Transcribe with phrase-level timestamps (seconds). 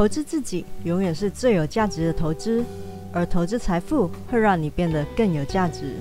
[0.00, 2.64] 投资自己永远是最有价值的投资，
[3.12, 5.94] 而投资财富会让你变得更有价值。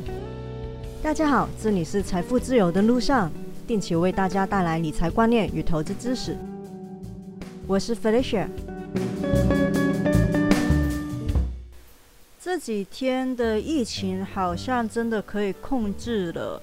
[1.03, 3.30] 大家好，这里是财富自由的路上，
[3.67, 6.38] 定期为大家带来理财观念与投资知识。
[7.67, 8.48] 我是 Felicia。
[12.41, 16.61] 这几天的疫情好像真的可以控制了，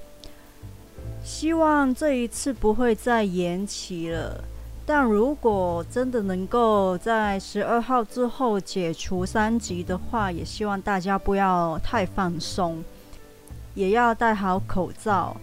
[1.23, 4.43] 希望这一次不会再延期了。
[4.89, 12.85] 但如果真的能够在十二号之后解除三级的话，也希望大家不要太放松，
[13.75, 15.37] 也要戴好口罩，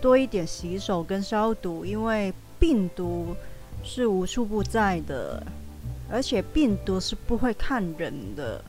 [0.00, 3.36] 多一点洗手跟消毒，因为病毒
[3.84, 5.40] 是无处不在的，
[6.10, 8.60] 而且病毒是不会看人的，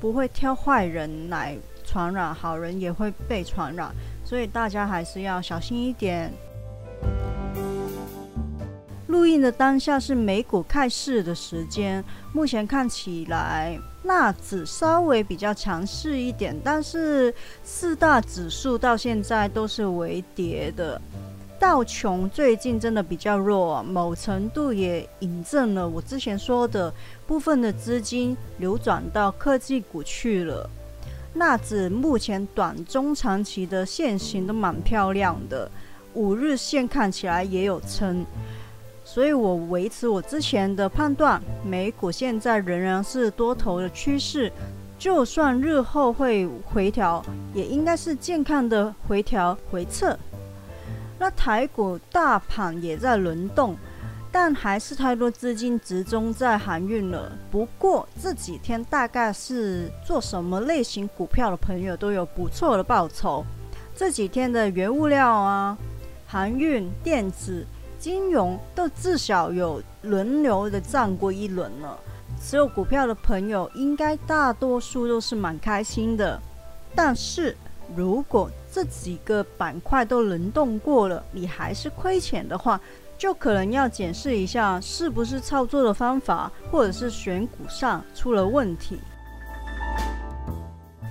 [0.00, 6.32] 不会挑坏人来传染，好人也会被传染，所以大家还是要小心一点。
[9.10, 21.00] 录音的当下是美股开市的时间，目前看起来纳指稍微比较强势一点，但是四大指数到现在都是微跌的。
[21.58, 26.94] 道琼最近真的比较弱，某程度也引证了我之前说的
[27.26, 30.70] 部分的资金流转到科技股去了。
[31.34, 35.68] 纳指目前短中长期的线型都蛮漂亮的，
[36.14, 38.24] 五日线看起来也有撑。
[39.12, 44.52] 所以我维持我之前的判断，美股现在仍然是多头的趋势，
[45.00, 47.20] 就算日后会回调，
[47.52, 50.16] 也应该是健康的回调回撤。
[51.18, 53.74] 那台股大盘也在轮动，
[54.30, 57.32] 但还是太多资金集中在航运了。
[57.50, 63.44] 不过这几天大概是做什么类型股票的朋友都有不错的报酬。
[63.96, 65.76] 这几天的原物料啊，
[66.28, 67.66] 航运、电子。
[68.00, 71.98] 金融都至少有轮流的涨过一轮了，
[72.42, 76.40] 持有股票的朋友应该大多数都是蛮开心的。
[76.94, 77.54] 但是
[77.94, 82.80] 如果这几个板块都轮动过了，你还是亏钱的话，
[83.18, 88.98] 就可能要检视一下是不是操作的方法或者是选股上出了问题。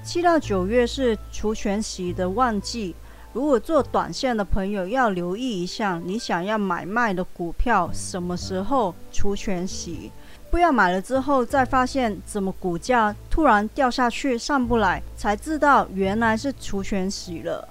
[0.03, 2.95] 七到九月是除权息的旺季。
[3.31, 10.11] 如果做短线的朋友要留意一下，你想要买卖的股票什么时候除权息，
[10.49, 17.67] 不要买了之后再发现怎么股价突然掉下去上不来，才知道原来是除权息了。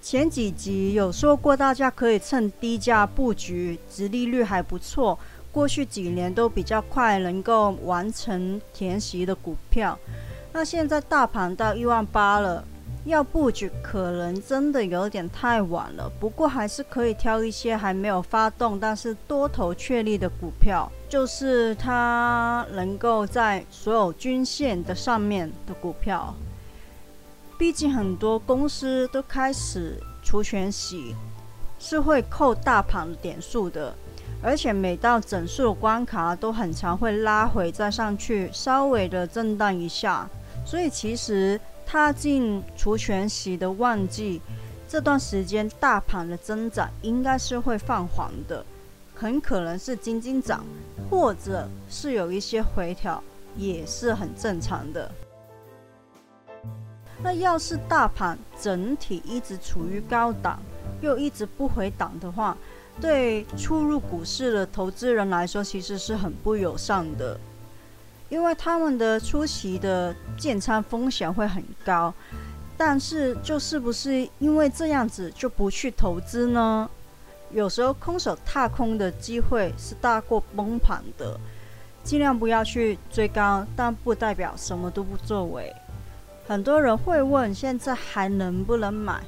[0.00, 5.18] 前几集有说过，大家可以趁低价布局，值利率还不错，
[5.52, 9.98] 过去几年都比较快能够完成填息的股票。
[10.52, 12.64] 那现在大盘到一万八了。
[13.06, 26.34] 要布局可能真的有点太晚了，不过还是可以挑一些还没有发动但是多头确立的股票，就是它能够在所有均线的上面的股票。
[27.56, 31.14] 毕竟很多公司都开始除权洗，
[31.78, 33.94] 是会扣大盘点数的，
[34.42, 40.28] 而且每到整数的关卡都很常会拉回再上去，稍微的震荡一下，
[40.64, 41.60] 所以其实。
[41.86, 44.42] 踏进除权息的旺季，
[44.88, 48.66] 这段时间大盘的增长应该是会放缓的，
[49.14, 50.64] 很可能是金金涨，
[51.08, 53.22] 或者是有一些回调，
[53.56, 55.10] 也是很正常的。
[57.22, 60.60] 那要是大盘整体一直处于高档，
[61.00, 62.56] 又一直不回档的话，
[63.00, 67.38] 对初入股市的投资人来说，其实是很不友善的。
[68.28, 72.12] 因为他们的出席的建仓风险会很高，
[72.76, 76.90] 但是就是不是因为这样子就不去投资呢？
[77.52, 81.38] 有时候空手踏空的机会是大过崩盘的，
[82.02, 85.72] 尽量不要去追高，但不代表什么都不作为。
[86.48, 89.22] 很多人会问，现在还能不能买？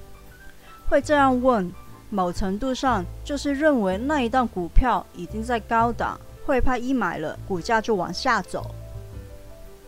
[0.89, 1.73] 会这样问，
[2.11, 8.75] 某程度上就是认为那一档股票已经在高档，会怕一买了股价就往下走。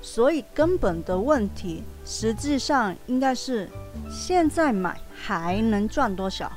[0.02, 3.68] 所以根本的问题，实际上应该是
[4.10, 6.50] 现在买还能赚多少？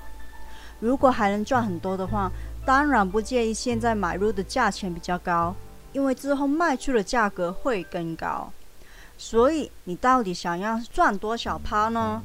[0.80, 2.31] 如果还能赚很多的话，
[2.66, 5.56] 当然不介意现在买入的价钱比较高，
[5.92, 8.51] 因为之后卖出的价格会更高。
[9.18, 12.22] 所以你到底想要赚多少趴呢？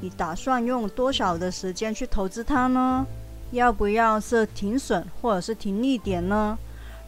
[0.00, 3.06] 你打算用多少的时间去投资它呢？
[3.50, 6.56] 要不要设停损或者是停利点呢？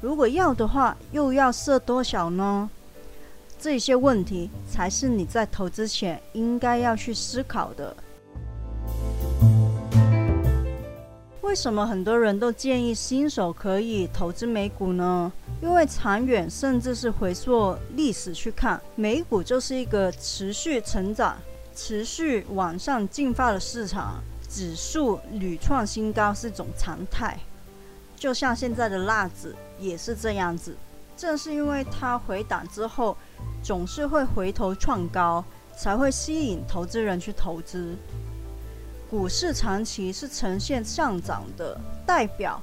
[0.01, 2.69] 如果要的话，又要设多少呢？
[3.63, 7.97] 这些问题才是你在投资前应该要去思考的。
[11.43, 15.31] 为什么很多人都建议新手可以投资美股呢？
[15.61, 21.37] 因为长远甚至是回溯历史去看，美股就是一个持续成长、
[21.73, 24.21] 持续往上进发的市场，
[24.51, 27.39] 指数屡创新高是种常态。
[28.17, 30.77] 就像现在的辣子也是这样子，
[31.17, 33.17] 正是因为它回档之后
[33.63, 35.45] 总是会回头创高，
[35.77, 37.95] 才会吸引投资人去投资。
[39.11, 42.61] 股市长期是呈现上涨的，代表。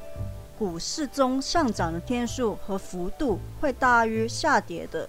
[0.57, 5.07] 股市中上涨的天数和幅度会大于下跌的，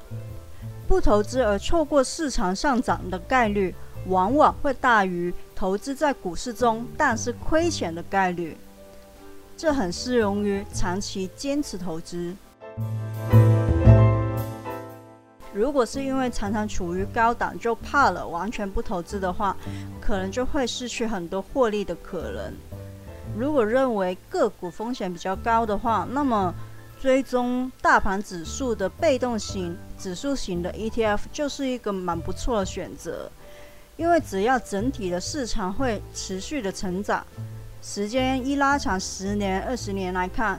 [0.87, 3.75] 不投资而错过市场上涨的概率，
[4.06, 8.56] 往往会大于投资在股市中但是亏钱的概率。
[9.56, 12.32] 这很适用于长期坚持投资。
[15.52, 19.56] 如果是因为常常处于高档就怕了，完全不投资的话，
[20.00, 22.52] 可能就会失去很多获利的可能。
[23.37, 26.55] 如果认为个股风险比较高的话，那么
[27.00, 33.31] 追踪大盘指数的被动型指数型的 ETF 就是一个蛮不错的选择。
[33.97, 37.25] 因为只要整体的市场会持续的成长，
[37.82, 40.58] 时间一拉长十年、二十年来看，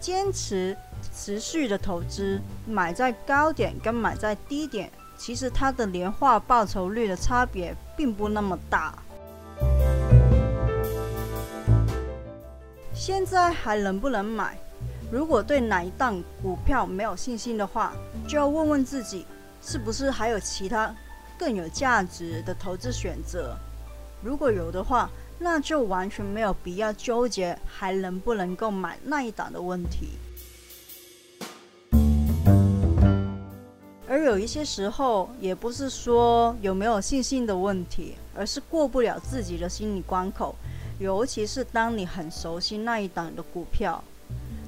[0.00, 0.76] 坚持
[1.22, 8.98] 持续的投资，买在高点跟买在低点，其实它的年化报酬率的差别并不那么大。
[12.94, 14.56] 现在还能不能买？
[15.12, 17.92] 如果对哪一档股票没有信心的话，
[18.26, 19.26] 就要问问自己，
[19.60, 20.94] 是不是还有其他
[21.38, 23.54] 更有价值的投资选择？
[24.22, 30.12] 如果有的话，那就完全没有必要纠结还能不能够买那一档的问题。
[34.24, 40.54] 有一些时候，也不是说有没有信心的问题，而是过不了自己的心理关口。
[40.98, 44.02] 尤其是当你很熟悉那一档的股票，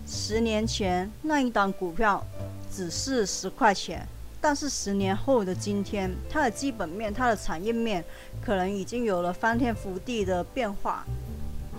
[0.07, 2.25] 十年前那一档股票
[2.71, 4.07] 只是十块钱，
[4.41, 8.03] 但是十年后的今天，它的基本面、它的产业面
[8.43, 11.05] 可能已经有了翻天覆地的变化，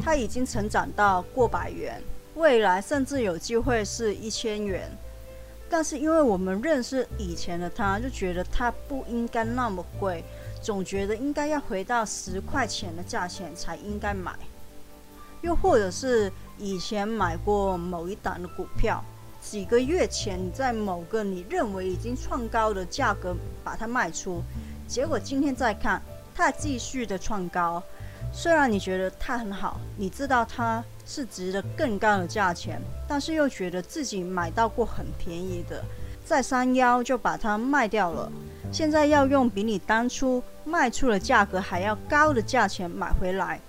[0.03, 1.99] 它已经成长到过百元，
[2.35, 4.87] 未来甚至有机会是一千元。
[5.73, 10.23] 但是因为我们认识以前的他，就觉得它不应该那么贵。
[10.61, 14.33] 总觉得应该要回到十块钱的价钱才应该买，
[15.41, 19.03] 又或者是以前买过某一档的股票，
[19.41, 24.43] 几个月前你在某个你认为已经创高的价格把它卖出，
[24.87, 25.99] 结果今天再看
[26.35, 27.81] 它继续的创高，
[28.35, 35.85] 虽然你觉得它很好，你知道它是值得更高的价钱，但是又觉得自己买到过很便宜的，
[36.25, 38.31] 在三幺就把它卖掉了。
[38.71, 43.59] 现在要用比你当初卖出的价格还要高的价钱买回来，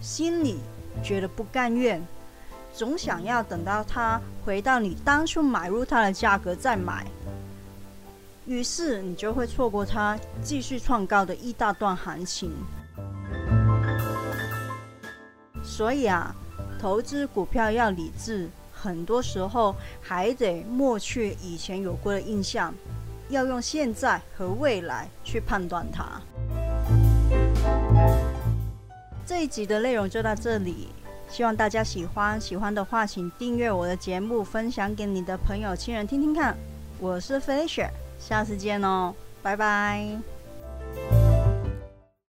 [0.00, 0.60] 心里
[1.02, 2.00] 觉得不甘愿，
[2.72, 7.04] 总想要等到它回到你当初买入它的价格再买，
[8.46, 12.52] 于是你就会错过它继续创高的一大段行情。
[15.80, 16.36] 所以啊，
[16.78, 22.74] 投资股票要理智，很多时候还得抹去以前有过的印象。
[23.30, 26.20] 要用现在和未来去判断它。
[29.24, 30.88] 这一集的内容就到这里，
[31.30, 32.38] 希望大家喜欢。
[32.38, 36.54] 喜欢的话，请订阅我的节目，分享给你的朋友、亲人听听看。
[36.98, 40.39] 我是 Felicia，下次见哦，拜拜。